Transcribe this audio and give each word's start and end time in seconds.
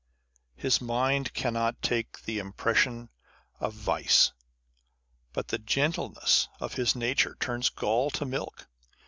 His 0.55 0.81
mind 0.81 1.31
cannot 1.35 1.79
take 1.83 2.23
the 2.23 2.39
impression 2.39 3.09
of 3.59 3.73
vice: 3.75 4.31
but 5.31 5.49
the 5.49 5.59
gentleness 5.59 6.49
of 6.59 6.73
his 6.73 6.95
nature 6.95 7.37
turns 7.39 7.69
gall 7.69 8.09
to 8.09 8.25
milk. 8.25 8.67